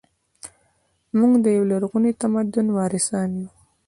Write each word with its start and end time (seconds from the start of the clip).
موږ 1.17 1.33
د 1.43 1.45
یو 1.57 1.63
لرغوني 1.71 2.11
تمدن 2.21 2.67
وارثان 2.77 3.29
یو 3.41 3.47